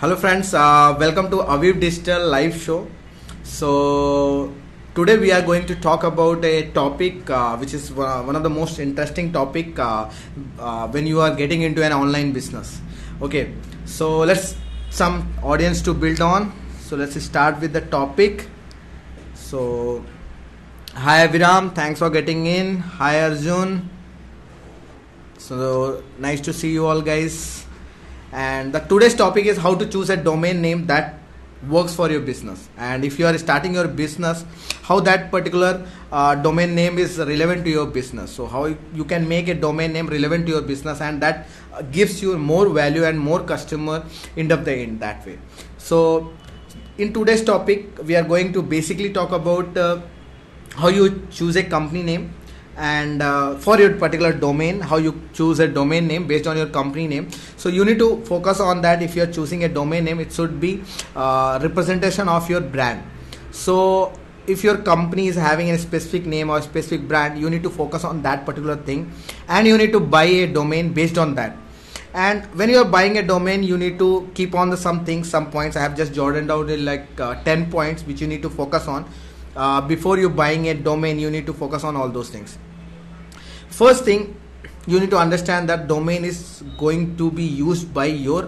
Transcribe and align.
Hello 0.00 0.16
friends, 0.16 0.54
uh, 0.54 0.96
welcome 0.98 1.30
to 1.30 1.40
Aviv 1.54 1.78
Digital 1.78 2.26
live 2.26 2.56
show. 2.56 2.88
So 3.42 4.50
today 4.94 5.18
we 5.18 5.30
are 5.30 5.42
going 5.42 5.66
to 5.66 5.74
talk 5.74 6.04
about 6.04 6.42
a 6.42 6.70
topic 6.70 7.28
uh, 7.28 7.58
which 7.58 7.74
is 7.74 7.92
one 7.92 8.34
of 8.34 8.42
the 8.42 8.48
most 8.48 8.78
interesting 8.78 9.30
topic 9.30 9.78
uh, 9.78 10.08
uh, 10.58 10.88
when 10.88 11.06
you 11.06 11.20
are 11.20 11.34
getting 11.34 11.60
into 11.60 11.84
an 11.84 11.92
online 11.92 12.32
business. 12.32 12.80
Okay, 13.20 13.52
so 13.84 14.20
let's 14.20 14.56
some 14.88 15.34
audience 15.42 15.82
to 15.82 15.92
build 15.92 16.22
on. 16.22 16.50
So 16.80 16.96
let's 16.96 17.22
start 17.22 17.60
with 17.60 17.74
the 17.74 17.82
topic. 17.82 18.48
So 19.34 20.02
hi 20.94 21.28
Viram, 21.28 21.74
thanks 21.74 21.98
for 21.98 22.08
getting 22.08 22.46
in. 22.46 22.78
Hi 22.78 23.20
Arjun. 23.24 23.90
So 25.36 26.02
nice 26.18 26.40
to 26.40 26.54
see 26.54 26.72
you 26.72 26.86
all 26.86 27.02
guys 27.02 27.66
and 28.32 28.72
the 28.72 28.80
today's 28.80 29.14
topic 29.14 29.46
is 29.46 29.58
how 29.58 29.74
to 29.74 29.86
choose 29.86 30.10
a 30.10 30.16
domain 30.16 30.60
name 30.60 30.86
that 30.86 31.16
works 31.68 31.94
for 31.94 32.10
your 32.10 32.20
business. 32.20 32.68
And 32.78 33.04
if 33.04 33.18
you 33.18 33.26
are 33.26 33.36
starting 33.36 33.74
your 33.74 33.86
business 33.86 34.44
how 34.90 34.98
that 34.98 35.30
particular 35.30 35.86
uh, 36.10 36.34
domain 36.34 36.74
name 36.74 36.98
is 36.98 37.18
relevant 37.18 37.64
to 37.64 37.70
your 37.70 37.86
business. 37.86 38.32
So 38.32 38.46
how 38.46 38.64
you 38.94 39.04
can 39.04 39.28
make 39.28 39.48
a 39.48 39.54
domain 39.54 39.92
name 39.92 40.08
relevant 40.08 40.46
to 40.46 40.52
your 40.52 40.62
business 40.62 41.00
and 41.00 41.22
that 41.22 41.46
uh, 41.72 41.82
gives 41.82 42.20
you 42.22 42.36
more 42.38 42.68
value 42.68 43.04
and 43.04 43.18
more 43.18 43.40
customer 43.40 44.04
end 44.36 44.50
of 44.50 44.64
the 44.64 44.72
end 44.72 44.98
that 45.00 45.24
way. 45.26 45.38
So 45.78 46.32
in 46.98 47.12
today's 47.12 47.44
topic 47.44 48.02
we 48.04 48.16
are 48.16 48.24
going 48.24 48.52
to 48.54 48.62
basically 48.62 49.12
talk 49.12 49.32
about 49.32 49.76
uh, 49.76 50.00
how 50.76 50.88
you 50.88 51.26
choose 51.30 51.56
a 51.56 51.62
company 51.62 52.02
name 52.02 52.34
and 52.80 53.22
uh, 53.22 53.54
for 53.56 53.78
your 53.78 53.94
particular 54.02 54.32
domain 54.32 54.80
how 54.80 54.96
you 54.96 55.12
choose 55.34 55.60
a 55.60 55.68
domain 55.68 56.06
name 56.06 56.26
based 56.26 56.46
on 56.46 56.56
your 56.56 56.66
company 56.66 57.06
name. 57.06 57.28
So 57.58 57.68
you 57.68 57.84
need 57.84 57.98
to 57.98 58.24
focus 58.24 58.58
on 58.58 58.80
that 58.80 59.02
if 59.02 59.14
you 59.14 59.22
are 59.22 59.32
choosing 59.38 59.64
a 59.64 59.68
domain 59.68 60.04
name 60.04 60.18
it 60.20 60.32
should 60.32 60.58
be 60.58 60.82
uh, 61.14 61.58
representation 61.62 62.28
of 62.28 62.48
your 62.48 62.62
brand. 62.62 63.02
So 63.50 64.14
if 64.46 64.64
your 64.64 64.78
company 64.78 65.26
is 65.28 65.36
having 65.36 65.70
a 65.70 65.78
specific 65.78 66.24
name 66.24 66.48
or 66.48 66.62
specific 66.62 67.06
brand 67.06 67.38
you 67.38 67.50
need 67.50 67.62
to 67.64 67.70
focus 67.70 68.02
on 68.02 68.22
that 68.22 68.46
particular 68.46 68.76
thing. 68.76 69.12
And 69.48 69.66
you 69.66 69.76
need 69.76 69.92
to 69.92 70.00
buy 70.00 70.24
a 70.24 70.46
domain 70.46 70.94
based 70.94 71.18
on 71.18 71.34
that. 71.34 71.58
And 72.14 72.46
when 72.58 72.70
you 72.70 72.78
are 72.78 72.90
buying 72.96 73.18
a 73.18 73.22
domain 73.22 73.62
you 73.62 73.76
need 73.76 73.98
to 73.98 74.30
keep 74.32 74.54
on 74.54 74.70
the 74.70 74.78
some 74.78 75.04
things 75.04 75.28
some 75.28 75.50
points. 75.50 75.76
I 75.76 75.82
have 75.82 75.98
just 75.98 76.14
jotted 76.14 76.48
down 76.48 76.84
like 76.86 77.20
uh, 77.20 77.34
10 77.44 77.70
points 77.70 78.04
which 78.04 78.22
you 78.22 78.26
need 78.26 78.40
to 78.40 78.48
focus 78.48 78.88
on. 78.88 79.04
Uh, 79.54 79.82
before 79.82 80.16
you 80.16 80.30
buying 80.30 80.68
a 80.68 80.74
domain 80.74 81.18
you 81.18 81.30
need 81.30 81.44
to 81.44 81.52
focus 81.52 81.84
on 81.84 81.94
all 81.94 82.08
those 82.08 82.30
things 82.30 82.56
first 83.80 84.04
thing 84.04 84.22
you 84.86 84.98
need 85.00 85.10
to 85.10 85.20
understand 85.26 85.68
that 85.68 85.86
domain 85.88 86.24
is 86.24 86.62
going 86.78 87.16
to 87.16 87.30
be 87.30 87.44
used 87.44 87.92
by 87.94 88.06
your 88.06 88.42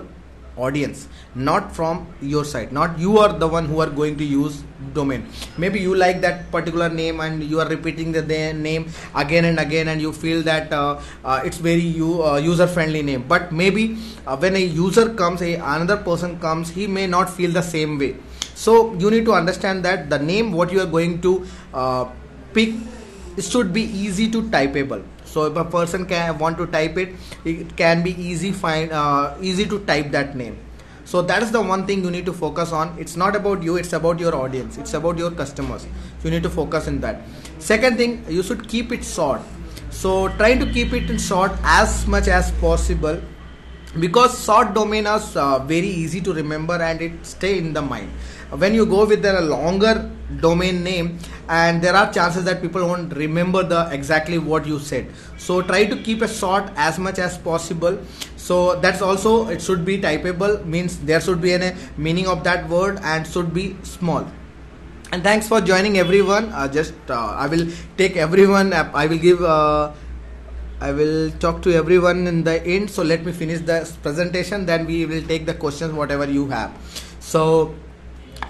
audience 0.56 1.08
not 1.34 1.74
from 1.74 2.06
your 2.20 2.44
side. 2.44 2.72
Not 2.72 2.98
you 2.98 3.18
are 3.18 3.32
the 3.32 3.48
one 3.48 3.66
who 3.66 3.80
are 3.80 3.88
going 3.88 4.16
to 4.18 4.24
use 4.24 4.62
domain. 4.92 5.26
Maybe 5.56 5.80
you 5.80 5.94
like 5.94 6.20
that 6.20 6.50
particular 6.50 6.88
name 6.88 7.20
and 7.20 7.42
you 7.42 7.60
are 7.60 7.68
repeating 7.68 8.12
the 8.12 8.22
name 8.22 8.90
again 9.14 9.46
and 9.46 9.58
again 9.58 9.88
and 9.88 10.00
you 10.00 10.12
feel 10.12 10.42
that 10.42 10.72
uh, 10.72 11.00
uh, 11.24 11.40
it's 11.44 11.56
very 11.56 11.80
u- 11.80 12.22
uh, 12.22 12.36
user 12.36 12.66
friendly 12.66 13.02
name. 13.02 13.24
But 13.26 13.52
maybe 13.52 13.96
uh, 14.26 14.36
when 14.36 14.56
a 14.56 14.58
user 14.58 15.14
comes 15.14 15.42
a 15.42 15.54
another 15.54 15.96
person 15.96 16.38
comes 16.38 16.70
he 16.70 16.86
may 16.86 17.06
not 17.06 17.30
feel 17.30 17.50
the 17.50 17.62
same 17.62 17.98
way. 17.98 18.16
So 18.54 18.94
you 18.94 19.10
need 19.10 19.24
to 19.24 19.32
understand 19.32 19.84
that 19.84 20.10
the 20.10 20.18
name 20.18 20.52
what 20.52 20.72
you 20.72 20.80
are 20.80 20.86
going 20.98 21.20
to 21.22 21.46
uh, 21.72 22.04
pick 22.52 22.74
should 23.40 23.72
be 23.72 23.82
easy 23.84 24.30
to 24.30 24.42
typeable 24.42 25.02
so 25.32 25.44
if 25.50 25.56
a 25.56 25.64
person 25.64 26.04
can 26.06 26.38
want 26.38 26.58
to 26.58 26.66
type 26.66 26.98
it 26.98 27.14
it 27.44 27.76
can 27.76 28.02
be 28.02 28.12
easy 28.30 28.52
find 28.52 28.92
uh, 28.92 29.34
easy 29.40 29.64
to 29.66 29.78
type 29.90 30.10
that 30.10 30.36
name. 30.36 30.58
So 31.04 31.20
that 31.22 31.42
is 31.42 31.50
the 31.50 31.60
one 31.60 31.86
thing 31.86 32.04
you 32.04 32.10
need 32.10 32.26
to 32.26 32.32
focus 32.32 32.72
on. 32.72 32.96
It's 32.98 33.16
not 33.16 33.34
about 33.34 33.62
you 33.62 33.76
it's 33.76 33.92
about 33.92 34.20
your 34.20 34.34
audience. 34.34 34.78
It's 34.78 34.94
about 34.94 35.18
your 35.18 35.30
customers. 35.30 35.86
You 36.22 36.30
need 36.30 36.42
to 36.44 36.50
focus 36.50 36.86
in 36.86 37.00
that. 37.00 37.22
Second 37.58 37.96
thing 37.96 38.24
you 38.28 38.42
should 38.42 38.68
keep 38.68 38.92
it 38.92 39.04
short. 39.04 39.40
So 39.90 40.28
trying 40.42 40.58
to 40.60 40.66
keep 40.72 40.92
it 40.92 41.10
in 41.10 41.18
short 41.18 41.52
as 41.64 42.06
much 42.06 42.28
as 42.28 42.50
possible 42.52 43.20
because 44.00 44.44
short 44.44 44.72
domain 44.74 45.06
is 45.06 45.36
uh, 45.36 45.58
very 45.58 45.86
easy 45.88 46.20
to 46.20 46.32
remember 46.32 46.74
and 46.74 47.00
it 47.02 47.12
stay 47.26 47.58
in 47.58 47.72
the 47.72 47.82
mind. 47.82 48.10
When 48.50 48.74
you 48.74 48.84
go 48.86 49.06
with 49.06 49.24
a 49.24 49.40
longer 49.40 50.10
domain 50.40 50.82
name 50.82 51.18
and 51.48 51.82
there 51.82 51.94
are 51.94 52.12
chances 52.12 52.44
that 52.44 52.60
people 52.62 52.86
won't 52.86 53.14
remember 53.16 53.62
the 53.62 53.88
exactly 53.90 54.38
what 54.38 54.66
you 54.66 54.78
said. 54.78 55.08
So 55.38 55.62
try 55.62 55.84
to 55.86 55.96
keep 55.96 56.22
it 56.22 56.28
short 56.28 56.70
as 56.76 56.98
much 56.98 57.18
as 57.18 57.38
possible. 57.38 57.98
So 58.36 58.80
that's 58.80 59.02
also 59.02 59.48
it 59.48 59.62
should 59.62 59.84
be 59.84 59.98
typeable 59.98 60.64
means 60.64 60.98
there 60.98 61.20
should 61.20 61.40
be 61.40 61.52
a 61.54 61.74
meaning 61.96 62.26
of 62.26 62.44
that 62.44 62.68
word 62.68 62.98
and 63.02 63.26
should 63.26 63.52
be 63.54 63.76
small. 63.82 64.26
And 65.12 65.22
thanks 65.22 65.46
for 65.48 65.60
joining 65.60 65.98
everyone. 65.98 66.52
Uh, 66.52 66.68
just 66.68 66.94
uh, 67.10 67.36
i 67.36 67.46
will 67.46 67.68
take 67.98 68.16
everyone 68.16 68.72
i 68.72 69.06
will 69.06 69.18
give 69.18 69.42
uh, 69.42 69.92
I 70.88 70.90
will 70.90 71.30
talk 71.42 71.62
to 71.62 71.72
everyone 71.72 72.26
in 72.26 72.42
the 72.42 72.56
end. 72.66 72.90
So 72.90 73.02
let 73.02 73.24
me 73.24 73.32
finish 73.32 73.60
the 73.60 73.78
presentation. 74.02 74.66
Then 74.66 74.86
we 74.86 75.06
will 75.06 75.22
take 75.22 75.46
the 75.46 75.54
questions, 75.54 75.92
whatever 75.92 76.28
you 76.38 76.48
have. 76.48 76.72
So 77.20 77.74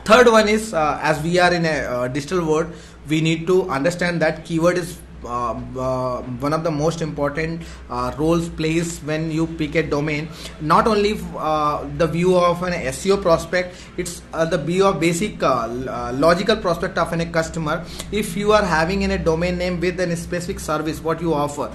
third 0.05 0.29
one 0.29 0.49
is 0.49 0.73
uh, 0.73 0.99
as 1.03 1.23
we 1.23 1.39
are 1.39 1.53
in 1.53 1.67
a 1.67 1.77
uh, 1.95 2.09
digital 2.09 2.45
world, 2.47 2.73
we 3.09 3.21
need 3.21 3.47
to 3.49 3.69
understand 3.69 4.23
that 4.23 4.45
keyword 4.47 4.79
is 4.79 4.99
one 5.23 6.53
of 6.53 6.65
the 6.65 6.71
most 6.71 7.03
important 7.03 7.63
uh, 7.91 8.13
roles 8.19 8.49
plays 8.49 9.01
when 9.01 9.31
you 9.31 9.47
pick 9.47 9.75
a 9.75 9.83
domain. 9.83 10.29
Not 10.61 10.87
only 10.87 11.19
uh, 11.37 11.89
the 11.99 12.07
view 12.07 12.37
of 12.37 12.63
an 12.63 12.73
seo 12.93 13.21
prospect 13.21 13.77
it's 13.97 14.23
uh, 14.33 14.45
the 14.45 14.59
view 14.59 14.87
of 14.87 15.01
basic 15.01 15.43
uh, 15.43 15.69
logical 16.15 16.57
prospect 16.57 16.99
of 16.99 17.13
a 17.13 17.27
customer. 17.27 17.85
If 18.11 18.37
you 18.37 18.53
are 18.53 18.65
having 18.65 19.03
in 19.03 19.13
a 19.13 19.19
domain 19.19 19.59
name 19.59 19.81
with 19.81 20.01
a 20.01 20.17
specific 20.17 20.61
service 20.61 21.01
what 21.01 21.21
you 21.21 21.35
offer 21.35 21.69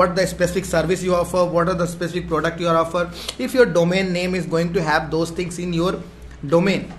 what 0.00 0.16
the 0.16 0.26
specific 0.26 0.64
service 0.64 1.02
you 1.02 1.14
offer 1.14 1.44
what 1.44 1.68
are 1.68 1.74
the 1.74 1.86
specific 1.86 2.28
product 2.28 2.60
you 2.60 2.68
are 2.68 2.76
offer 2.76 3.10
if 3.38 3.54
your 3.54 3.66
domain 3.66 4.12
name 4.12 4.34
is 4.34 4.46
going 4.46 4.72
to 4.72 4.82
have 4.82 5.10
those 5.10 5.30
things 5.30 5.58
in 5.58 5.72
your 5.72 5.94
domain 6.46 6.92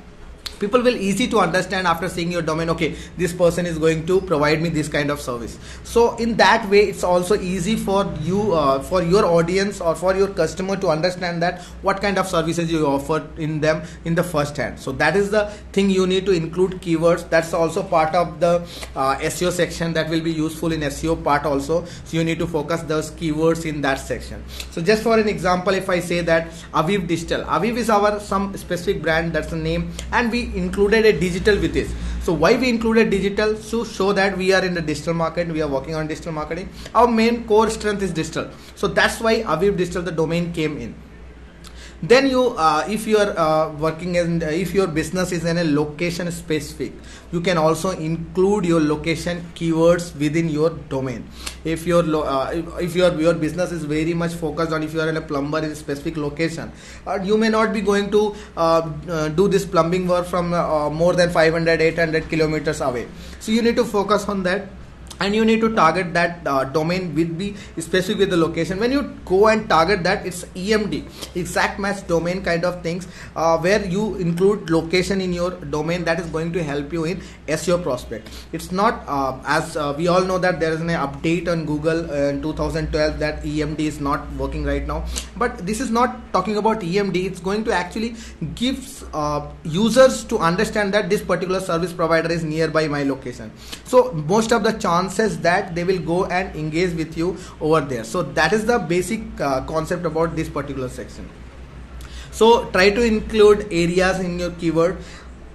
people 0.59 0.81
will 0.81 0.95
easy 0.95 1.27
to 1.27 1.39
understand 1.39 1.87
after 1.87 2.09
seeing 2.09 2.31
your 2.31 2.41
domain 2.41 2.69
okay 2.69 2.95
this 3.17 3.33
person 3.33 3.65
is 3.65 3.77
going 3.77 4.05
to 4.05 4.21
provide 4.21 4.61
me 4.61 4.69
this 4.69 4.87
kind 4.87 5.11
of 5.11 5.21
service. 5.21 5.57
So 5.83 6.15
in 6.17 6.35
that 6.37 6.69
way 6.69 6.81
it's 6.89 7.03
also 7.03 7.39
easy 7.39 7.75
for 7.75 8.11
you 8.21 8.53
uh, 8.53 8.81
for 8.81 9.01
your 9.01 9.25
audience 9.25 9.81
or 9.81 9.95
for 9.95 10.15
your 10.15 10.27
customer 10.27 10.75
to 10.77 10.89
understand 10.89 11.41
that 11.41 11.61
what 11.81 12.01
kind 12.01 12.17
of 12.17 12.27
services 12.27 12.71
you 12.71 12.85
offer 12.85 13.27
in 13.37 13.59
them 13.61 13.83
in 14.05 14.15
the 14.15 14.23
first 14.23 14.57
hand. 14.57 14.79
So 14.79 14.91
that 14.93 15.15
is 15.15 15.31
the 15.31 15.45
thing 15.71 15.89
you 15.89 16.07
need 16.07 16.25
to 16.25 16.31
include 16.31 16.73
keywords. 16.81 17.29
That's 17.29 17.53
also 17.53 17.83
part 17.83 18.15
of 18.15 18.39
the 18.39 18.61
uh, 18.95 19.15
seo 19.17 19.51
section 19.51 19.93
that 19.93 20.09
will 20.09 20.21
be 20.21 20.31
useful 20.31 20.71
in 20.71 20.81
seo 20.81 21.21
part 21.23 21.45
also. 21.45 21.85
So 21.85 22.17
you 22.17 22.23
need 22.23 22.39
to 22.39 22.47
focus 22.47 22.81
those 22.81 23.11
keywords 23.11 23.65
in 23.65 23.81
that 23.81 23.95
section. 23.95 24.43
So 24.71 24.81
just 24.81 25.03
for 25.03 25.17
an 25.17 25.27
example 25.27 25.73
if 25.73 25.89
i 25.89 25.99
say 25.99 26.21
that 26.21 26.47
aviv 26.73 27.07
digital. 27.07 27.43
Aviv 27.43 27.77
is 27.77 27.89
our 27.89 28.19
some 28.19 28.55
specific 28.57 29.01
brand. 29.01 29.33
That's 29.33 29.49
the 29.49 29.57
name. 29.57 29.91
And 30.11 30.31
we 30.31 30.44
included 30.53 31.05
a 31.05 31.17
digital 31.19 31.57
with 31.57 31.73
this. 31.73 31.93
So 32.21 32.33
why 32.33 32.55
we 32.55 32.69
included 32.69 33.09
digital? 33.09 33.55
To 33.55 33.85
show 33.85 34.11
that 34.13 34.37
we 34.37 34.51
are 34.51 34.65
in 34.65 34.73
the 34.73 34.81
digital 34.81 35.13
market 35.13 35.47
we 35.47 35.61
are 35.61 35.67
working 35.67 35.95
on 35.95 36.07
digital 36.07 36.31
marketing. 36.31 36.69
Our 36.93 37.07
main 37.07 37.45
core 37.47 37.69
strength 37.69 38.01
is 38.01 38.11
digital. 38.11 38.49
So 38.75 38.87
that's 38.87 39.19
why 39.19 39.43
aviv 39.43 39.77
digital 39.77 40.01
the 40.01 40.11
domain 40.11 40.51
came 40.53 40.77
in 40.77 40.95
then 42.01 42.27
you 42.27 42.49
uh, 42.57 42.85
if 42.89 43.07
you 43.07 43.17
are 43.17 43.37
uh, 43.37 43.71
working 43.73 44.15
in 44.15 44.43
uh, 44.43 44.47
if 44.47 44.73
your 44.73 44.87
business 44.87 45.31
is 45.31 45.45
in 45.45 45.57
a 45.57 45.63
location 45.63 46.31
specific 46.31 46.93
you 47.31 47.41
can 47.41 47.57
also 47.57 47.91
include 47.91 48.65
your 48.65 48.81
location 48.81 49.43
keywords 49.55 50.13
within 50.19 50.49
your 50.49 50.71
domain. 50.89 51.27
If 51.63 51.85
your 51.87 52.03
uh, 52.25 52.51
if 52.79 52.95
your 52.95 53.13
your 53.19 53.33
business 53.33 53.71
is 53.71 53.85
very 53.85 54.13
much 54.13 54.33
focused 54.33 54.71
on 54.73 54.83
if 54.83 54.93
you 54.93 55.01
are 55.01 55.09
in 55.09 55.17
a 55.17 55.21
plumber 55.21 55.59
in 55.59 55.71
a 55.71 55.75
specific 55.75 56.17
location 56.17 56.71
uh, 57.07 57.19
you 57.23 57.37
may 57.37 57.49
not 57.49 57.73
be 57.73 57.81
going 57.81 58.11
to 58.11 58.35
uh, 58.57 58.81
do 59.29 59.47
this 59.47 59.65
plumbing 59.65 60.07
work 60.07 60.25
from 60.25 60.49
more 60.93 61.13
than 61.13 61.29
500 61.29 61.81
800 61.81 62.29
kilometers 62.29 62.81
away. 62.81 63.07
So 63.39 63.51
you 63.51 63.61
need 63.61 63.75
to 63.77 63.85
focus 63.85 64.27
on 64.27 64.43
that 64.43 64.67
and 65.19 65.35
you 65.35 65.45
need 65.45 65.61
to 65.61 65.73
target 65.75 66.13
that 66.13 66.45
uh, 66.45 66.63
domain 66.65 67.13
with 67.15 67.37
the 67.37 67.53
specific 67.79 68.19
with 68.19 68.29
the 68.29 68.37
location. 68.37 68.79
When 68.79 68.91
you 68.91 69.03
go 69.25 69.47
and 69.47 69.67
target 69.69 70.03
that 70.03 70.25
it's 70.25 70.43
emd 70.55 71.05
exact 71.35 71.79
match 71.79 72.05
domain 72.07 72.43
kind 72.43 72.65
of 72.65 72.81
things 72.83 73.07
uh, 73.35 73.57
where 73.57 73.85
you 73.85 74.15
include 74.15 74.69
location 74.69 75.21
in 75.21 75.33
your 75.33 75.51
domain 75.51 76.03
that 76.05 76.19
is 76.19 76.27
going 76.27 76.51
to 76.53 76.63
help 76.63 76.91
you 76.91 77.05
in 77.05 77.21
seo 77.47 77.81
prospect. 77.81 78.29
It's 78.51 78.71
not 78.71 79.03
uh, 79.07 79.39
as 79.45 79.77
uh, 79.77 79.93
we 79.97 80.07
all 80.07 80.21
know 80.21 80.37
that 80.39 80.59
there 80.59 80.73
is 80.73 80.81
an 80.81 80.89
update 80.89 81.47
on 81.47 81.65
google 81.65 82.09
in 82.11 82.41
2012 82.41 83.19
that 83.19 83.43
emd 83.43 83.79
is 83.79 83.99
not 83.99 84.31
working 84.33 84.63
right 84.63 84.85
now. 84.85 85.05
But 85.37 85.65
this 85.65 85.79
is 85.79 85.91
not 85.91 86.33
talking 86.33 86.57
about 86.57 86.81
emd 86.81 87.15
it's 87.15 87.39
going 87.39 87.63
to 87.65 87.73
actually 87.73 88.15
gives 88.55 89.03
uh, 89.13 89.49
users 89.63 90.23
to 90.25 90.37
understand 90.39 90.93
that 90.93 91.09
this 91.09 91.21
particular 91.21 91.59
service 91.59 91.93
provider 91.93 92.31
is 92.31 92.43
nearby 92.43 92.87
my 92.87 93.03
location. 93.03 93.51
So 93.85 94.11
most 94.11 94.51
of 94.51 94.63
the 94.63 94.73
chance 94.73 95.04
chances 95.05 95.39
that 95.39 95.75
they 95.75 95.83
will 95.83 95.99
go 95.99 96.25
and 96.25 96.55
engage 96.55 96.93
with 96.93 97.17
you 97.17 97.37
over 97.61 97.81
there. 97.81 98.03
So 98.03 98.23
that 98.23 98.53
is 98.53 98.65
the 98.65 98.79
basic 98.79 99.21
uh, 99.39 99.61
concept 99.65 100.05
about 100.05 100.35
this 100.35 100.49
particular 100.49 100.89
section. 100.89 101.29
So 102.31 102.69
try 102.71 102.89
to 102.89 103.01
include 103.01 103.67
areas 103.71 104.19
in 104.19 104.39
your 104.39 104.51
keyword. 104.51 104.97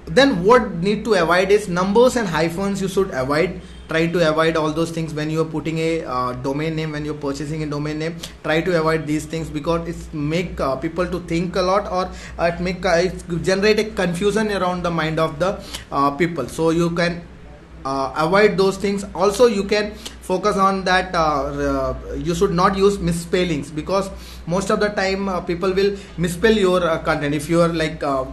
Then 0.07 0.45
what 0.45 0.71
need 0.77 1.05
to 1.05 1.15
avoid 1.15 1.51
is 1.51 1.69
numbers 1.69 2.17
and 2.17 2.27
hyphens 2.27 2.81
you 2.81 2.89
should 2.89 3.11
avoid. 3.13 3.61
Try 3.89 4.07
to 4.07 4.29
avoid 4.31 4.57
all 4.57 4.73
those 4.73 4.93
things 4.93 5.13
when 5.13 5.31
you 5.31 5.41
are 5.43 5.51
putting 5.53 5.79
a 5.79 6.05
uh, 6.05 6.33
domain 6.33 6.77
name 6.77 6.93
when 6.93 7.05
you're 7.05 7.15
purchasing 7.23 7.65
a 7.65 7.67
domain 7.67 7.99
name. 7.99 8.17
Try 8.45 8.61
to 8.61 8.79
avoid 8.79 9.07
these 9.07 9.25
things 9.27 9.51
because 9.51 9.89
it's 9.89 10.13
make 10.13 10.61
uh, 10.61 10.77
people 10.77 11.07
to 11.07 11.21
think 11.33 11.57
a 11.57 11.63
lot 11.63 11.91
or 11.91 12.09
uh, 12.39 12.51
it 12.53 12.61
make 12.61 12.87
uh, 12.87 13.09
it 13.09 13.43
generate 13.43 13.81
a 13.81 13.85
confusion 14.03 14.53
around 14.53 14.85
the 14.85 14.91
mind 14.91 15.19
of 15.19 15.39
the 15.41 15.63
uh, 15.91 16.11
people. 16.13 16.49
So 16.49 16.71
you 16.71 16.91
can 16.91 17.23
uh, 17.85 18.13
avoid 18.17 18.57
those 18.57 18.77
things. 18.77 19.05
Also 19.15 19.47
you 19.47 19.65
can 19.65 19.95
focus 20.23 20.57
on 20.57 20.85
that 20.85 21.15
uh, 21.15 21.95
you 22.17 22.35
should 22.35 22.53
not 22.53 22.77
use 22.77 22.99
misspellings 22.99 23.71
because 23.71 24.11
most 24.47 24.71
of 24.71 24.81
the 24.81 24.89
time 24.89 25.29
uh, 25.29 25.41
people 25.41 25.73
will 25.73 25.97
misspell 26.19 26.53
your 26.53 26.83
uh, 26.85 26.99
content. 26.99 27.35
If 27.35 27.49
you 27.49 27.61
are 27.61 27.69
like 27.69 28.03
uh, 28.03 28.25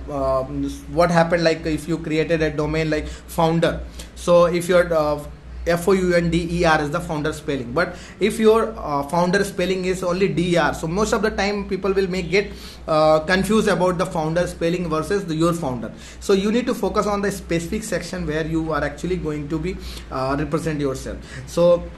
what 1.00 1.12
happened 1.12 1.44
like 1.44 1.66
if 1.66 1.88
you 1.88 1.98
created 1.98 2.42
a 2.42 2.50
domain 2.52 2.90
like 2.90 3.08
founder. 3.08 3.82
So 4.16 4.46
if 4.46 4.68
you're 4.68 4.94
uh, 4.94 5.24
F 5.68 5.88
O 5.88 5.92
U 5.94 6.14
N 6.14 6.30
D 6.30 6.48
E 6.60 6.66
R 6.66 6.82
is 6.82 6.90
the 6.92 7.00
founder 7.00 7.34
spelling. 7.34 7.74
But 7.74 7.96
if 8.20 8.40
your 8.40 8.74
uh, 8.78 9.04
founder 9.04 9.44
spelling 9.44 9.86
is 9.86 10.04
only 10.04 10.28
D 10.28 10.58
R, 10.58 10.74
so 10.74 10.88
most 10.88 11.14
of 11.14 11.22
the 11.22 11.30
time 11.32 11.68
people 11.68 11.94
will 11.94 12.10
make 12.10 12.30
get 12.30 12.52
uh, 12.88 13.20
confused 13.22 13.68
about 13.68 13.98
the 13.98 14.06
founder 14.06 14.48
spelling 14.48 14.90
versus 14.90 15.26
the, 15.26 15.36
your 15.36 15.54
founder. 15.54 15.92
So 16.20 16.34
you 16.34 16.52
need 16.52 16.66
to 16.68 16.74
focus 16.74 17.06
on 17.06 17.22
the 17.22 17.32
specific 17.32 17.84
section 17.84 18.26
where 18.26 18.46
you 18.46 18.72
are 18.72 18.84
actually 18.84 19.18
going 19.18 19.50
to 19.50 19.60
be 19.60 19.78
uh, 20.12 20.36
represent 20.40 20.80
yourself. 20.80 21.18
So 21.48 21.90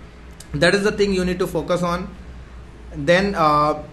that 0.53 0.75
is 0.75 0.83
the 0.83 0.91
thing 0.91 1.13
you 1.13 1.25
need 1.25 1.39
to 1.39 1.47
focus 1.47 1.83
on. 1.83 2.13
Then 2.95 3.35
uh, 3.35 3.83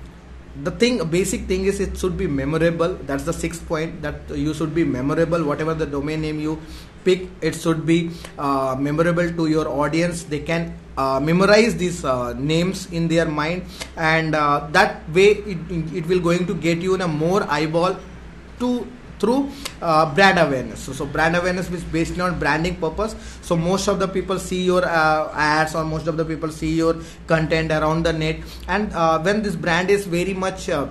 the 0.62 0.70
thing 0.70 1.05
basic 1.11 1.46
thing 1.46 1.67
is 1.67 1.81
it 1.81 1.99
should 1.99 2.17
be 2.17 2.26
memorable 2.26 2.94
that's 3.05 3.25
the 3.25 3.32
sixth 3.32 3.67
point 3.69 4.00
that 4.00 4.17
you 4.31 4.55
should 4.55 4.75
be 4.75 4.84
memorable 4.84 5.44
whatever 5.44 5.75
the 5.75 5.84
domain 5.84 6.23
name 6.23 6.40
you 6.40 6.58
pick 7.06 7.29
it 7.41 7.55
should 7.55 7.87
be 7.87 8.11
uh, 8.38 8.76
memorable 8.79 9.31
to 9.38 9.47
your 9.47 9.69
audience. 9.69 10.25
They 10.25 10.41
can 10.41 10.76
uh, 10.97 11.20
memorize 11.20 11.76
these 11.76 12.05
uh, 12.05 12.32
names 12.35 12.87
in 12.91 13.08
their 13.08 13.26
mind 13.26 13.64
and 13.97 14.35
uh, 14.35 14.69
that 14.73 15.08
way 15.11 15.29
it, 15.55 15.58
it 15.94 16.06
will 16.06 16.20
going 16.20 16.47
to 16.47 16.55
get 16.55 16.79
you 16.79 16.94
in 16.94 17.03
a 17.03 17.08
more 17.08 17.43
eyeball 17.49 17.97
to 18.58 18.87
through 19.19 19.50
uh, 19.81 20.14
brand 20.14 20.38
awareness. 20.38 20.81
So, 20.81 20.93
so 20.93 21.06
brand 21.06 21.37
awareness 21.37 21.70
is 21.70 21.85
based 21.85 22.19
on 22.20 22.38
branding 22.38 22.76
purpose. 22.76 23.17
So 23.43 23.56
most 23.56 23.88
of 23.88 23.99
the 23.99 24.09
people 24.09 24.38
see 24.38 24.62
your 24.62 24.85
uh, 24.85 25.31
ads 25.32 25.75
or 25.75 25.85
most 25.85 26.06
of 26.06 26.17
the 26.17 26.25
people 26.25 26.50
see 26.50 26.75
your 26.75 26.97
content 27.26 27.73
around 27.73 28.05
the 28.05 28.12
net. 28.12 28.41
And 28.69 28.93
uh, 28.93 29.19
when 29.20 29.43
this 29.43 29.56
brand 29.56 29.91
is 29.91 30.06
very 30.06 30.35
much 30.35 30.69
uh, 30.69 30.88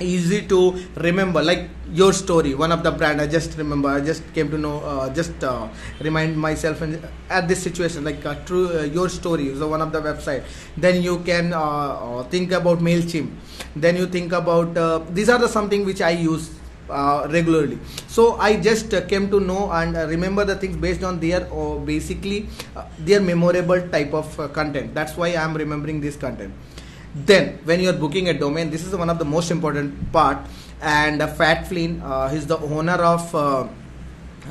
easy 0.00 0.46
to 0.46 0.74
remember 0.96 1.42
like 1.42 1.68
YourStory 1.92 2.56
one 2.56 2.72
of 2.72 2.82
the 2.82 2.90
brand 2.90 3.20
i 3.20 3.26
just 3.26 3.56
remember 3.56 3.88
i 3.88 4.00
just 4.00 4.22
came 4.34 4.50
to 4.50 4.58
know 4.58 4.78
uh, 4.80 5.08
just 5.14 5.42
uh, 5.42 5.68
remind 6.00 6.36
myself 6.36 6.82
and 6.82 7.00
at 7.30 7.48
this 7.48 7.62
situation 7.62 8.04
like 8.04 8.24
uh, 8.26 8.34
true 8.44 8.68
uh, 8.68 8.82
YourStory 8.84 9.56
so 9.58 9.68
one 9.68 9.82
of 9.82 9.92
the 9.92 10.00
website. 10.00 10.44
Then 10.76 11.02
you 11.02 11.18
can 11.20 11.52
uh, 11.52 11.60
uh, 11.60 12.22
think 12.24 12.52
about 12.52 12.78
mailchimp. 12.78 13.30
Then 13.74 13.96
you 13.96 14.06
think 14.06 14.32
about 14.32 14.74
these 15.14 15.28
are 15.28 15.38
the 15.38 15.48
something 15.48 15.84
which 15.84 16.00
i 16.00 16.10
use 16.10 16.50
regularly. 16.88 17.78
So 18.06 18.36
i 18.36 18.56
just 18.56 18.90
came 19.08 19.30
to 19.30 19.40
know 19.40 19.70
and 19.72 19.94
remember 20.10 20.44
the 20.44 20.56
things 20.56 20.76
based 20.76 21.04
on 21.04 21.20
their 21.20 21.40
basically 21.84 22.46
their 22.98 23.20
memorable 23.20 23.80
type 23.88 24.12
of 24.14 24.52
content. 24.52 24.94
That's 24.94 25.16
why 25.16 25.28
i 25.28 25.44
am 25.44 25.54
remembering 25.54 26.00
this 26.00 26.16
content 26.16 26.54
then 27.26 27.58
when 27.64 27.80
you 27.80 27.90
are 27.90 27.98
booking 27.98 28.28
a 28.28 28.34
domain 28.34 28.70
this 28.70 28.84
is 28.84 28.94
one 28.94 29.10
of 29.10 29.18
the 29.18 29.24
most 29.24 29.50
important 29.50 30.12
part. 30.12 30.38
And 30.80 31.20
uh, 31.20 31.34
Pat 31.34 31.66
Flynn 31.66 32.00
uh, 32.02 32.28
he's 32.28 32.46
the 32.46 32.58
owner 32.58 32.92
of 32.92 33.34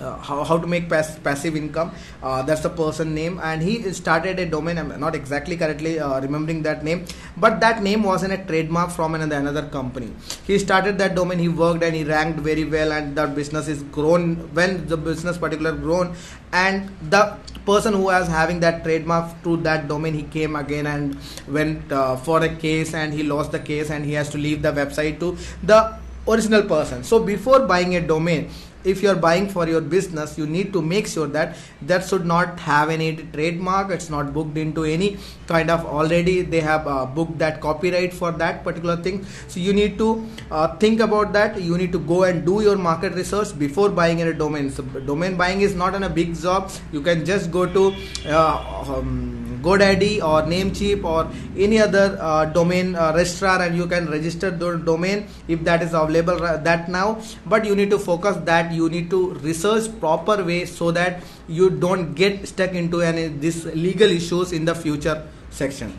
uh, 0.01 0.17
how, 0.17 0.43
how 0.43 0.57
to 0.57 0.67
make 0.67 0.89
pass- 0.89 1.17
passive 1.19 1.55
income. 1.55 1.91
Uh, 2.21 2.41
that's 2.43 2.61
the 2.61 2.69
person 2.69 3.13
name. 3.13 3.39
And 3.43 3.61
he 3.61 3.91
started 3.93 4.39
a 4.39 4.45
domain 4.45 4.77
i'm 4.77 4.99
not 4.99 5.15
exactly 5.15 5.57
correctly 5.57 5.99
uh, 5.99 6.19
remembering 6.21 6.61
that 6.63 6.83
name 6.83 7.05
but 7.37 7.59
that 7.59 7.81
name 7.81 8.03
wasn't 8.03 8.33
a 8.33 8.37
trademark 8.45 8.91
from 8.91 9.15
another, 9.15 9.37
another 9.37 9.63
company. 9.63 10.11
He 10.45 10.59
started 10.59 10.97
that 10.99 11.15
domain 11.15 11.39
he 11.39 11.49
worked 11.49 11.83
and 11.83 11.95
he 11.95 12.03
ranked 12.03 12.39
very 12.39 12.65
well 12.65 12.91
and 12.91 13.15
that 13.15 13.35
business 13.35 13.67
is 13.67 13.83
grown 13.83 14.35
when 14.53 14.87
the 14.87 14.97
business 14.97 15.37
particular 15.37 15.71
grown 15.71 16.15
and 16.51 16.89
the 17.09 17.37
person 17.65 17.93
who 17.93 18.03
was 18.03 18.27
having 18.27 18.59
that 18.61 18.83
trademark 18.83 19.43
to 19.43 19.57
that 19.57 19.87
domain 19.87 20.13
he 20.13 20.23
came 20.23 20.55
again 20.55 20.87
and 20.87 21.17
went 21.47 21.91
uh, 21.91 22.15
for 22.15 22.43
a 22.43 22.55
case 22.55 22.93
and 22.93 23.13
he 23.13 23.23
lost 23.23 23.51
the 23.51 23.59
case 23.59 23.89
and 23.89 24.05
he 24.05 24.13
has 24.13 24.29
to 24.29 24.37
leave 24.37 24.61
the 24.61 24.71
website 24.71 25.19
to 25.19 25.37
the 25.63 25.97
original 26.27 26.63
person. 26.63 27.03
So 27.03 27.19
before 27.19 27.59
buying 27.67 27.95
a 27.95 28.01
domain 28.01 28.49
if 28.83 29.01
you 29.03 29.09
are 29.09 29.15
buying 29.15 29.47
for 29.49 29.67
your 29.67 29.81
business 29.81 30.37
you 30.37 30.47
need 30.47 30.71
to 30.73 30.81
make 30.81 31.07
sure 31.07 31.27
that 31.27 31.55
that 31.81 32.05
should 32.05 32.25
not 32.25 32.59
have 32.59 32.89
any 32.89 33.15
trademark. 33.33 33.91
It's 33.91 34.09
not 34.09 34.33
booked 34.33 34.57
into 34.57 34.83
any 34.83 35.17
kind 35.47 35.69
of 35.69 35.85
already 35.85 36.41
they 36.41 36.61
have 36.61 36.87
uh, 36.87 37.05
booked 37.05 37.37
that 37.39 37.61
copyright 37.61 38.13
for 38.13 38.31
that 38.31 38.63
particular 38.63 38.97
thing. 38.97 39.25
So 39.47 39.59
you 39.59 39.73
need 39.73 39.97
to 39.97 40.27
uh, 40.51 40.75
think 40.77 40.99
about 40.99 41.33
that. 41.33 41.61
You 41.61 41.77
need 41.77 41.91
to 41.91 41.99
go 41.99 42.23
and 42.23 42.45
do 42.45 42.61
your 42.61 42.77
market 42.77 43.13
research 43.13 43.57
before 43.57 43.89
buying 43.89 44.19
in 44.19 44.27
a 44.27 44.33
domain. 44.33 44.69
So 44.69 44.83
domain 44.83 45.37
buying 45.37 45.61
is 45.61 45.75
not 45.75 45.95
an 45.95 46.03
a 46.03 46.09
big 46.09 46.35
job. 46.35 46.71
You 46.91 47.01
can 47.01 47.25
just 47.25 47.51
go 47.51 47.65
to 47.65 47.95
uh, 48.27 48.83
um, 48.87 49.46
GoDaddy 49.61 50.21
or 50.21 50.43
Namecheap 50.43 51.03
or 51.03 51.29
any 51.57 51.79
other 51.79 52.17
uh, 52.19 52.45
domain 52.45 52.95
uh, 52.95 53.13
registrar 53.15 53.61
and 53.61 53.75
you 53.75 53.87
can 53.87 54.09
register 54.09 54.51
the 54.51 54.77
domain 54.77 55.27
if 55.47 55.63
that 55.63 55.81
is 55.81 55.93
available 55.93 56.37
that 56.37 56.89
now 56.89 57.21
but 57.45 57.65
you 57.65 57.75
need 57.75 57.89
to 57.89 57.99
focus 57.99 58.37
that 58.45 58.71
you 58.71 58.89
need 58.89 59.09
to 59.09 59.33
research 59.49 59.87
proper 59.99 60.43
way 60.43 60.65
so 60.65 60.91
that 60.91 61.23
you 61.47 61.69
don't 61.69 62.13
get 62.13 62.47
stuck 62.47 62.71
into 62.71 63.01
any 63.01 63.27
this 63.27 63.65
legal 63.65 64.09
issues 64.09 64.51
in 64.51 64.65
the 64.65 64.75
future 64.75 65.27
section 65.49 65.97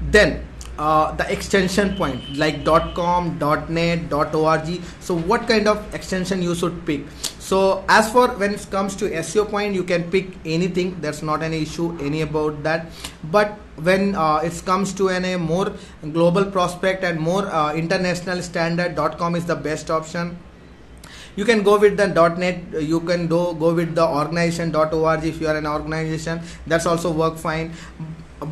then 0.00 0.44
uh, 0.78 1.12
the 1.16 1.30
extension 1.32 1.96
point 1.96 2.36
like 2.36 2.64
.com, 2.64 3.38
.net, 3.68 4.12
.org. 4.12 4.80
So 5.00 5.16
what 5.16 5.48
kind 5.48 5.66
of 5.66 5.94
extension 5.94 6.40
you 6.40 6.54
should 6.54 6.86
pick? 6.86 7.00
So 7.48 7.82
as 7.88 8.10
for 8.12 8.28
when 8.40 8.52
it 8.54 8.66
comes 8.70 8.94
to 8.96 9.08
SEO 9.08 9.48
point, 9.50 9.74
you 9.74 9.82
can 9.82 10.10
pick 10.10 10.32
anything. 10.44 11.00
That's 11.00 11.22
not 11.22 11.42
an 11.42 11.54
issue 11.54 11.86
any 11.98 12.20
about 12.20 12.62
that. 12.64 12.90
But 13.36 13.52
when 13.76 14.14
uh, 14.14 14.40
it 14.48 14.60
comes 14.66 14.92
to 15.00 15.08
an, 15.08 15.24
a 15.24 15.38
more 15.38 15.72
global 16.12 16.44
prospect 16.44 17.04
and 17.04 17.18
more 17.18 17.46
uh, 17.46 17.72
international 17.74 18.42
standard, 18.42 18.96
.com 19.16 19.34
is 19.34 19.46
the 19.46 19.56
best 19.56 19.90
option 19.90 20.36
you 21.36 21.44
can 21.44 21.62
go 21.62 21.78
with 21.78 21.96
the 21.96 22.06
net 22.36 22.82
you 22.82 22.98
can 23.08 23.28
do 23.32 23.54
go 23.60 23.72
with 23.72 23.94
the 23.94 24.04
organization.org 24.04 25.24
if 25.24 25.40
you 25.40 25.46
are 25.46 25.56
an 25.56 25.68
organization 25.68 26.40
that's 26.66 26.84
also 26.84 27.12
work 27.12 27.36
fine 27.36 27.72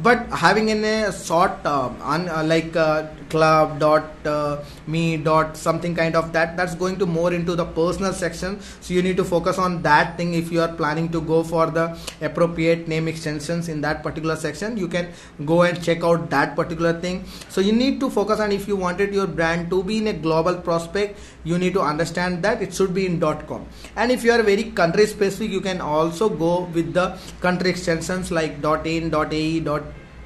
but 0.03 0.27
having 0.29 0.69
in 0.69 0.85
a 0.85 1.13
short 1.13 1.65
uh, 1.65 1.91
un, 2.03 2.29
uh, 2.29 2.45
like 2.45 2.77
uh, 2.77 3.07
club 3.29 3.79
dot 3.79 4.27
uh, 4.27 4.63
me 4.87 5.17
dot 5.17 5.57
something 5.57 5.95
kind 5.95 6.17
of 6.17 6.33
that. 6.33 6.57
That's 6.57 6.75
going 6.75 6.99
to 6.99 7.07
more 7.07 7.33
into 7.33 7.57
the 7.57 7.65
personal 7.65 8.13
section. 8.13 8.61
So 8.81 8.95
you 8.95 9.03
need 9.03 9.17
to 9.17 9.25
focus 9.25 9.59
on 9.59 9.83
that 9.83 10.17
thing. 10.17 10.35
If 10.35 10.53
you 10.53 10.61
are 10.61 10.73
planning 10.73 11.09
to 11.11 11.21
go 11.21 11.43
for 11.43 11.67
the 11.71 11.99
appropriate 12.21 12.89
name 12.89 13.09
extensions 13.09 13.69
in 13.69 13.81
that 13.81 14.03
particular 14.03 14.37
section 14.37 14.77
you 14.77 14.89
can 14.89 15.09
go 15.45 15.63
and 15.63 15.83
check 15.83 16.05
out 16.05 16.31
that 16.31 16.55
particular 16.57 16.93
thing. 17.01 17.25
So 17.49 17.61
you 17.61 17.73
need 17.73 18.01
to 18.01 18.11
focus 18.11 18.41
on 18.41 18.53
if 18.53 18.69
you 18.69 18.77
wanted 18.77 19.13
your 19.13 19.27
brand 19.27 19.71
to 19.71 19.83
be 19.83 19.99
in 19.99 20.09
a 20.09 20.13
global 20.13 20.55
prospect 20.55 21.19
you 21.45 21.59
need 21.59 21.75
to 21.75 21.81
understand 21.81 22.43
that 22.43 22.63
it 22.63 22.75
should 22.75 22.95
be 22.95 23.07
in 23.07 23.19
dot 23.19 23.47
com. 23.47 23.67
And 23.97 24.11
if 24.11 24.25
you 24.25 24.33
are 24.33 24.43
very 24.43 24.65
country 24.65 25.07
specific 25.07 25.51
you 25.51 25.61
can 25.61 25.81
also 25.81 26.29
go 26.29 26.65
with 26.75 26.93
the 26.93 27.19
country 27.41 27.71
extensions 27.71 28.31
like 28.31 28.63
in 28.85 29.15
ae 29.15 29.61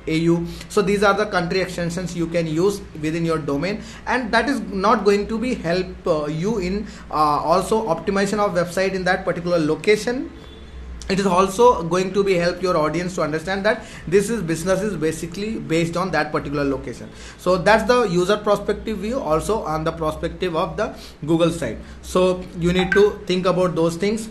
au 0.08 0.46
so 0.68 0.82
these 0.82 1.02
are 1.02 1.14
the 1.14 1.26
country 1.26 1.60
extensions 1.60 2.16
you 2.16 2.26
can 2.26 2.46
use 2.46 2.80
within 3.00 3.24
your 3.24 3.38
domain. 3.38 3.82
And 4.06 4.32
that 4.32 4.48
is 4.48 4.60
not 4.60 5.04
going 5.04 5.26
to 5.28 5.38
be 5.38 5.54
help 5.54 6.06
uh, 6.06 6.26
you 6.26 6.58
in 6.58 6.86
uh, 7.10 7.14
also 7.14 7.86
optimization 7.86 8.38
of 8.38 8.54
website 8.54 8.92
in 8.92 9.04
that 9.04 9.24
particular 9.24 9.58
location. 9.58 10.30
It 11.08 11.18
is 11.18 11.26
also 11.26 11.82
going 11.82 12.12
to 12.12 12.22
be 12.22 12.34
help 12.34 12.62
your 12.62 12.76
audience 12.76 13.16
to 13.16 13.22
understand 13.22 13.64
that 13.66 13.84
this 14.06 14.30
is 14.30 14.42
business 14.42 14.80
is 14.80 14.96
basically 14.96 15.58
based 15.58 15.96
on 15.96 16.12
that 16.12 16.30
particular 16.30 16.62
location. 16.62 17.10
So 17.36 17.56
that's 17.56 17.82
the 17.84 18.04
user 18.04 18.36
perspective 18.36 18.98
view 18.98 19.18
also 19.18 19.64
on 19.64 19.82
the 19.82 19.90
perspective 19.90 20.54
of 20.54 20.76
the 20.76 20.94
google 21.26 21.50
side 21.50 21.78
so 22.02 22.44
you 22.58 22.72
need 22.72 22.92
to 22.92 23.20
think 23.26 23.46
about 23.46 23.74
those 23.74 23.96
things. 23.96 24.28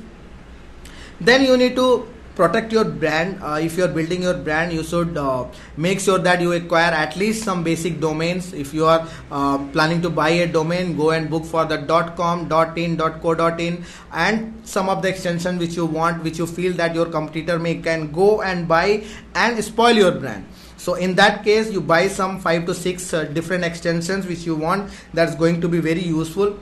Then 1.20 1.44
you 1.44 1.58
need 1.58 1.76
to 1.76 2.08
protect 2.40 2.72
your 2.72 2.86
brand. 2.86 3.44
Uh, 3.44 3.60
if 3.62 3.76
you're 3.78 3.94
building 4.00 4.22
your 4.24 4.34
brand 4.34 4.72
you 4.72 4.84
should 4.84 5.18
uh, 5.18 5.46
make 5.76 6.00
sure 6.00 6.20
that 6.28 6.40
you 6.40 6.54
acquire 6.54 6.94
at 7.00 7.18
least 7.18 7.44
some 7.44 7.64
basic 7.64 8.00
domains. 8.00 8.54
If 8.54 8.74
you 8.74 8.86
are 8.86 9.02
uh, 9.30 9.58
planning 9.74 10.02
to 10.04 10.10
buy 10.10 10.30
a 10.30 10.48
domain 10.48 10.96
go 10.96 11.10
and 11.12 11.30
book 11.30 11.44
for 11.44 11.66
the 11.66 11.80
com 12.16 12.48
in 12.78 12.98
co 12.98 13.34
in 13.58 13.84
and 14.14 14.54
some 14.64 14.88
of 14.88 15.02
the 15.02 15.10
extension 15.10 15.58
which 15.58 15.76
you 15.76 15.86
want 15.86 16.24
which 16.24 16.40
you 16.40 16.48
feel 16.48 16.74
that 16.84 16.96
your 16.96 17.08
competitor 17.18 17.60
may 17.60 17.76
can 17.76 18.10
go 18.12 18.42
and 18.42 18.68
buy 18.70 19.04
and 19.36 19.64
spoil 19.64 19.94
your 20.06 20.12
brand. 20.12 20.46
So 20.78 20.96
in 20.96 21.16
that 21.16 21.44
case 21.44 21.70
you 21.70 21.82
buy 21.82 22.08
some 22.08 22.40
five 22.40 22.66
to 22.68 22.74
six 22.74 23.14
uh, 23.14 23.26
different 23.26 23.66
extensions 23.66 24.26
which 24.26 24.46
you 24.46 24.56
want. 24.56 24.90
That's 25.14 25.36
going 25.36 25.60
to 25.60 25.68
be 25.68 25.80
very 25.80 26.04
useful 26.04 26.58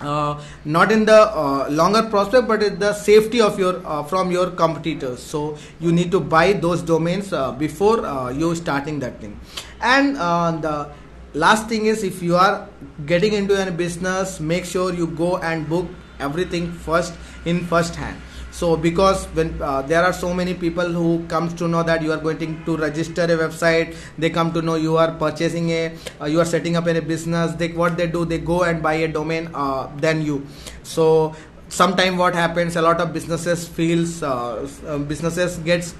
uh, 0.00 0.40
not 0.64 0.92
in 0.92 1.04
the 1.04 1.20
uh, 1.36 1.68
longer 1.70 2.02
prospect 2.02 2.46
but 2.48 2.62
in 2.62 2.78
the 2.78 2.92
safety 2.92 3.40
of 3.40 3.58
your 3.58 3.80
uh, 3.86 4.02
from 4.02 4.30
your 4.30 4.50
competitors. 4.50 5.22
So 5.22 5.56
you 5.80 5.92
need 5.92 6.10
to 6.10 6.20
buy 6.20 6.52
those 6.52 6.82
domains 6.82 7.32
uh, 7.32 7.52
before 7.52 8.04
uh, 8.04 8.30
you 8.30 8.54
starting 8.54 8.98
that 9.00 9.20
thing. 9.20 9.38
And 9.80 10.16
uh, 10.16 10.52
the 10.52 10.92
last 11.34 11.68
thing 11.68 11.86
is 11.86 12.02
if 12.02 12.22
you 12.22 12.36
are 12.36 12.68
getting 13.04 13.32
into 13.34 13.54
a 13.66 13.70
business 13.70 14.40
make 14.40 14.64
sure 14.64 14.92
you 14.94 15.06
go 15.06 15.36
and 15.38 15.68
book 15.68 15.86
everything 16.18 16.72
first 16.72 17.12
in 17.44 17.60
first 17.66 17.94
hand 17.94 18.16
so 18.56 18.74
because 18.74 19.24
when 19.36 19.50
uh, 19.60 19.82
there 19.82 20.02
are 20.02 20.12
so 20.12 20.32
many 20.32 20.54
people 20.54 20.88
who 20.98 21.24
comes 21.32 21.52
to 21.52 21.68
know 21.68 21.82
that 21.82 22.02
you 22.02 22.12
are 22.12 22.22
going 22.26 22.64
to 22.64 22.76
register 22.76 23.24
a 23.24 23.36
website 23.40 23.94
they 24.16 24.30
come 24.30 24.52
to 24.52 24.62
know 24.62 24.76
you 24.76 24.96
are 24.96 25.12
purchasing 25.24 25.68
a 25.70 25.82
uh, 26.20 26.24
you 26.24 26.40
are 26.40 26.48
setting 26.52 26.76
up 26.76 26.86
a 26.86 27.00
business 27.00 27.52
they 27.62 27.68
what 27.82 27.98
they 27.98 28.06
do 28.06 28.24
they 28.24 28.38
go 28.38 28.62
and 28.62 28.82
buy 28.82 28.94
a 28.94 29.08
domain 29.08 29.50
uh, 29.52 29.86
than 29.98 30.22
you. 30.22 30.46
So 30.82 31.36
sometime 31.68 32.16
what 32.16 32.34
happens 32.34 32.76
a 32.76 32.82
lot 32.82 32.98
of 33.00 33.12
businesses 33.12 33.68
feels 33.68 34.22
uh, 34.22 34.66
uh, 34.86 34.98
businesses 34.98 35.58
gets 35.58 35.94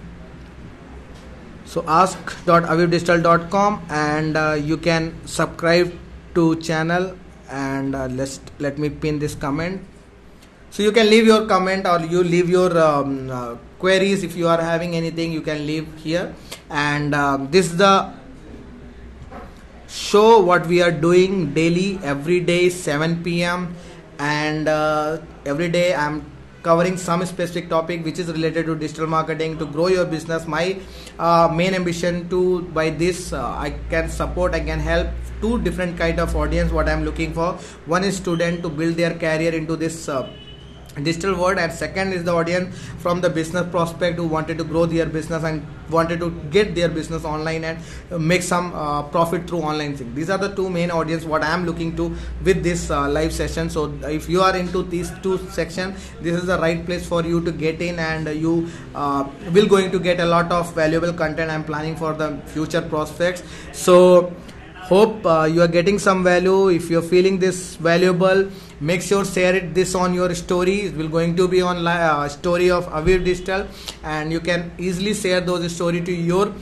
so 1.64 1.84
ask.avivdigital.com 1.88 3.82
and 3.90 4.36
uh, 4.36 4.54
you 4.54 4.76
can 4.76 5.14
subscribe 5.26 5.92
to 6.34 6.54
channel 6.60 7.16
and 7.50 7.94
uh, 7.94 8.06
let's 8.06 8.40
let 8.58 8.78
me 8.78 8.90
pin 8.90 9.18
this 9.18 9.34
comment. 9.34 9.82
So 10.70 10.82
you 10.82 10.92
can 10.92 11.10
leave 11.10 11.26
your 11.26 11.46
comment 11.46 11.86
or 11.86 12.00
you 12.00 12.22
leave 12.22 12.50
your 12.50 12.76
um, 12.78 13.30
uh, 13.30 13.56
queries 13.78 14.24
if 14.24 14.36
you 14.36 14.48
are 14.48 14.60
having 14.60 14.94
anything 14.94 15.32
you 15.32 15.40
can 15.40 15.66
leave 15.66 15.86
here. 15.96 16.34
And 16.70 17.14
um, 17.14 17.50
this 17.50 17.66
is 17.66 17.76
the 17.76 18.12
show 19.94 20.40
what 20.40 20.66
we 20.66 20.82
are 20.82 20.90
doing 20.90 21.54
daily 21.54 21.98
every 22.02 22.40
day 22.40 22.68
7 22.68 23.22
pm 23.22 23.72
and 24.18 24.66
uh, 24.66 25.18
every 25.46 25.68
day 25.68 25.94
i'm 25.94 26.16
covering 26.64 26.96
some 26.96 27.24
specific 27.24 27.68
topic 27.68 28.04
which 28.04 28.18
is 28.18 28.32
related 28.32 28.66
to 28.66 28.74
digital 28.74 29.06
marketing 29.06 29.58
to 29.58 29.66
grow 29.66 29.88
your 29.88 30.06
business. 30.06 30.46
My 30.46 30.78
uh, 31.18 31.48
main 31.54 31.74
ambition 31.74 32.28
to 32.30 32.62
by 32.78 32.88
this 32.90 33.32
uh, 33.32 33.46
i 33.66 33.70
can 33.90 34.08
support 34.08 34.54
i 34.54 34.60
can 34.60 34.80
help 34.80 35.08
two 35.42 35.60
different 35.60 35.98
kind 35.98 36.18
of 36.18 36.34
audience 36.34 36.72
what 36.72 36.88
i'm 36.88 37.04
looking 37.04 37.34
for. 37.34 37.52
One 37.86 38.02
is 38.02 38.16
student 38.16 38.62
to 38.62 38.70
build 38.70 38.96
their 38.96 39.14
career 39.14 39.52
into 39.52 39.76
this 39.76 40.08
uh, 40.08 40.28
digital 41.02 41.34
world 41.34 41.58
and 41.58 41.72
second 41.72 42.12
is 42.12 42.24
the 42.24 42.32
audience 42.32 42.76
from 42.98 43.20
the 43.20 43.28
business 43.28 43.68
prospect 43.70 44.16
who 44.16 44.26
wanted 44.26 44.58
to 44.58 44.64
grow 44.64 44.86
their 44.86 45.06
business 45.06 45.42
and 45.42 45.66
wanted 45.90 46.20
to 46.20 46.30
get 46.50 46.74
their 46.74 46.88
business 46.88 47.24
online 47.24 47.64
and 47.64 47.78
make 48.18 48.42
some 48.42 48.72
uh, 48.74 49.02
profit 49.02 49.46
through 49.48 49.58
online 49.58 49.96
thing. 49.96 50.14
These 50.14 50.30
are 50.30 50.38
the 50.38 50.54
two 50.54 50.70
main 50.70 50.90
audience 50.90 51.24
what 51.24 51.42
i 51.42 51.52
am 51.52 51.66
looking 51.66 51.96
to 51.96 52.16
with 52.42 52.62
this 52.62 52.90
uh, 52.90 53.08
live 53.08 53.32
session. 53.32 53.68
So 53.70 53.92
if 54.04 54.28
you 54.28 54.42
are 54.42 54.56
into 54.56 54.82
these 54.82 55.10
two 55.22 55.38
section 55.50 55.94
this 56.20 56.36
is 56.36 56.46
the 56.46 56.58
right 56.58 56.84
place 56.86 57.06
for 57.06 57.22
you 57.22 57.44
to 57.44 57.52
get 57.52 57.82
in 57.82 57.98
and 57.98 58.28
you 58.40 58.68
uh, 58.94 59.28
will 59.52 59.66
going 59.66 59.90
to 59.90 59.98
get 59.98 60.20
a 60.20 60.24
lot 60.26 60.50
of 60.52 60.74
valuable 60.74 61.12
content. 61.12 61.50
I'm 61.50 61.64
planning 61.64 61.96
for 61.96 62.14
the 62.14 62.36
future 62.46 62.82
prospects. 62.82 63.42
So 63.72 64.32
hope 64.88 65.24
uh, 65.26 65.44
you 65.44 65.62
are 65.62 65.68
getting 65.68 65.98
some 65.98 66.22
value. 66.22 66.68
If 66.68 66.90
you're 66.90 67.02
feeling 67.02 67.38
this 67.38 67.76
valuable 67.76 68.48
make 68.80 69.02
sure 69.02 69.24
share 69.24 69.54
it 69.54 69.74
this 69.74 69.94
on 69.94 70.14
your 70.14 70.34
story. 70.34 70.80
It 70.82 70.96
will 70.96 71.08
going 71.08 71.36
to 71.36 71.48
be 71.48 71.62
on 71.62 71.86
uh, 71.86 72.28
story 72.28 72.70
of 72.70 72.86
Aviv 72.88 73.24
Digital 73.24 73.66
and 74.02 74.32
you 74.32 74.40
can 74.40 74.72
easily 74.78 75.14
share 75.14 75.40
those 75.40 75.74
story 75.74 76.00
to 76.02 76.12
your 76.12 76.52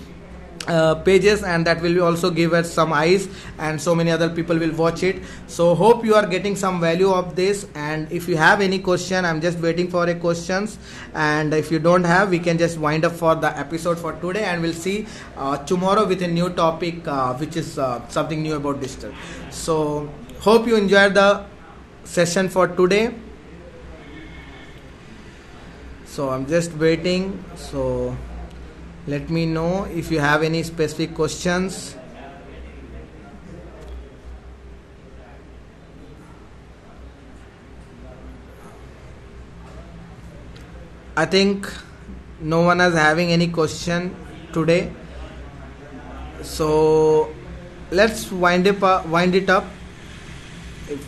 uh, 0.68 0.94
pages 0.94 1.42
and 1.42 1.66
that 1.66 1.80
will 1.80 2.02
also 2.02 2.30
give 2.30 2.52
us 2.52 2.72
some 2.72 2.92
eyes 2.92 3.28
and 3.58 3.80
so 3.80 3.94
many 3.94 4.10
other 4.10 4.28
people 4.28 4.56
will 4.56 4.72
watch 4.72 5.02
it. 5.02 5.22
So 5.46 5.74
hope 5.74 6.04
you 6.04 6.14
are 6.14 6.26
getting 6.26 6.56
some 6.56 6.80
value 6.80 7.10
of 7.10 7.34
this 7.36 7.66
and 7.74 8.10
if 8.12 8.28
you 8.28 8.36
have 8.36 8.60
any 8.60 8.78
question 8.78 9.24
i'm 9.24 9.40
just 9.40 9.58
waiting 9.58 9.88
for 9.88 10.08
a 10.08 10.14
questions. 10.14 10.78
And 11.14 11.52
if 11.52 11.70
you 11.70 11.78
don't 11.78 12.04
have 12.04 12.30
we 12.30 12.38
can 12.38 12.58
just 12.58 12.78
wind 12.78 13.04
up 13.04 13.12
for 13.12 13.34
the 13.34 13.56
episode 13.58 13.98
for 13.98 14.12
today 14.14 14.44
and 14.44 14.62
we'll 14.62 14.72
see 14.72 15.06
uh, 15.36 15.58
tomorrow 15.58 16.06
with 16.06 16.22
a 16.22 16.28
new 16.28 16.50
topic 16.50 17.06
uh, 17.06 17.34
which 17.34 17.56
is 17.56 17.78
uh, 17.78 18.06
something 18.08 18.42
new 18.42 18.54
about 18.56 18.80
digital. 18.80 19.12
So 19.50 20.10
hope 20.40 20.66
you 20.66 20.76
enjoyed 20.76 21.14
the 21.14 21.44
session 22.04 22.48
for 22.48 22.68
today. 22.68 23.14
So 26.06 26.28
i'm 26.28 26.46
just 26.46 26.72
waiting. 26.74 27.42
So 27.56 28.16
let 29.06 29.30
me 29.30 29.46
know 29.46 29.84
if 29.84 30.12
you 30.12 30.20
have 30.20 30.42
any 30.42 30.62
specific 30.62 31.14
questions. 31.14 31.96
I 41.16 41.26
think 41.26 41.68
no 42.40 42.62
one 42.62 42.80
is 42.80 42.94
having 42.94 43.32
any 43.32 43.48
question 43.48 44.14
today. 44.52 44.90
So 46.42 47.32
let's 47.90 48.32
wind 48.32 48.66
it 48.66 48.82
up 48.82 49.06
wind 49.06 49.34
it 49.34 49.50
up. 49.50 49.66
If 50.88 51.02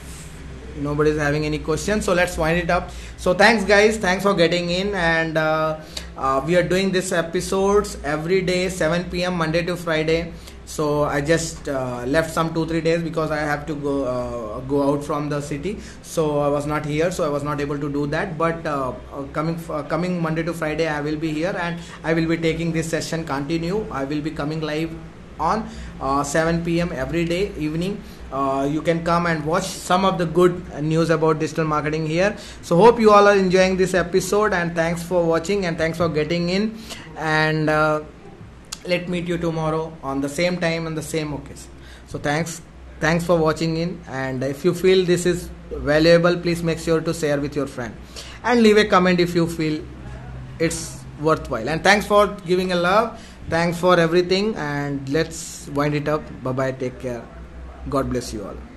nobody 0.77 1.11
is 1.11 1.19
having 1.19 1.47
any 1.47 1.59
questions 1.59 2.05
so 2.05 2.13
let's 2.13 2.37
wind 2.37 2.59
it 2.59 2.71
up. 2.71 2.91
So 3.17 3.35
thanks 3.35 3.65
guys. 3.65 3.97
Thanks 3.97 4.23
for 4.23 4.35
getting 4.35 4.69
in 4.71 4.95
and 4.95 5.39
uh, 5.39 5.81
uh, 6.17 6.43
we 6.47 6.57
are 6.57 6.63
doing 6.63 6.91
this 6.93 7.13
episodes 7.13 7.99
every 8.05 8.41
day 8.43 8.69
7 8.69 9.11
p.m 9.11 9.35
monday 9.35 9.63
to 9.65 9.77
friday. 9.77 10.33
So 10.67 11.05
i 11.05 11.21
just 11.21 11.69
uh, 11.69 12.05
left 12.07 12.33
some 12.33 12.55
two 12.55 12.65
three 12.67 12.81
days 12.81 13.03
because 13.03 13.31
i 13.31 13.39
have 13.39 13.67
to 13.67 13.75
go 13.75 14.05
uh, 14.05 14.61
go 14.61 14.83
out 14.89 15.05
from 15.05 15.29
the 15.29 15.41
city. 15.41 15.79
So 16.03 16.39
i 16.39 16.49
was 16.49 16.67
not 16.67 16.87
here 16.87 17.11
so 17.11 17.25
i 17.25 17.29
was 17.29 17.43
not 17.43 17.61
able 17.61 17.79
to 17.79 17.91
do 17.93 18.07
that. 18.07 18.39
But 18.39 18.65
uh, 18.67 18.95
uh, 19.13 19.23
coming 19.33 19.59
uh, 19.69 19.83
coming 19.83 20.23
monday 20.23 20.43
to 20.43 20.55
friday 20.55 20.89
i 20.89 21.01
will 21.01 21.17
be 21.17 21.33
here 21.33 21.55
and 21.61 21.79
i 22.03 22.15
will 22.15 22.27
be 22.27 22.39
taking 22.39 22.73
this 22.73 22.89
session 22.89 23.25
continue. 23.25 23.87
I 23.91 24.05
will 24.05 24.23
be 24.23 24.31
coming 24.31 24.61
live 24.61 24.91
on 25.41 25.69
7 26.25 26.65
p.m 26.65 26.93
every 26.93 27.25
day 27.25 27.53
evening. 27.59 28.03
Uh, 28.33 28.69
you 28.69 28.83
can 28.83 29.05
come 29.05 29.27
and 29.27 29.45
watch 29.45 29.65
some 29.65 30.05
of 30.05 30.19
the 30.19 30.27
good 30.27 30.83
news 30.83 31.11
about 31.11 31.39
digital 31.39 31.65
marketing 31.65 32.05
here. 32.05 32.37
So 32.63 32.77
hope 32.77 32.99
you 32.99 33.13
all 33.13 33.29
are 33.29 33.37
enjoying 33.37 33.77
this 33.77 33.95
episode 33.95 34.53
and 34.53 34.75
thanks 34.75 35.03
for 35.03 35.25
watching 35.25 35.67
and 35.67 35.79
thanks 35.79 35.99
for 35.99 36.09
getting 36.09 36.49
in. 36.49 36.77
And 37.17 37.71
uh, 37.71 38.03
let 38.87 39.09
meet 39.09 39.29
you 39.29 39.39
tomorrow 39.39 39.97
on 40.03 40.21
the 40.21 40.29
same 40.29 40.59
time 40.59 40.89
and 40.89 40.97
the 40.97 41.03
same 41.03 41.33
occasion. 41.33 41.71
So 42.09 42.19
thanks. 42.19 42.61
Thanks 42.99 43.25
for 43.25 43.37
watching 43.37 43.77
in. 43.77 44.01
And 44.09 44.43
if 44.43 44.65
you 44.65 44.75
feel 44.75 45.05
this 45.05 45.27
is 45.27 45.49
valuable 45.71 46.37
please 46.37 46.63
make 46.63 46.79
sure 46.79 47.01
to 47.01 47.15
share 47.15 47.41
with 47.41 47.55
your 47.55 47.67
friend. 47.67 47.95
And 48.43 48.63
leave 48.63 48.79
a 48.79 48.85
comment 48.85 49.21
if 49.21 49.35
you 49.35 49.47
feel 49.47 49.83
it's 50.59 51.05
worthwhile. 51.21 51.69
And 51.69 51.83
thanks 51.83 52.07
for 52.07 52.27
giving 52.47 52.73
a 52.73 52.77
love 52.77 53.21
thanks 53.49 53.79
for 53.79 53.99
everything 53.99 54.55
and 54.57 55.09
let's 55.09 55.69
wind 55.69 55.95
it 55.95 56.09
up. 56.09 56.23
Bye 56.43 56.53
bye 56.53 56.73
take 56.73 57.01
care. 57.01 57.25
God 57.89 58.11
bless 58.11 58.33
you 58.33 58.45
all. 58.45 58.74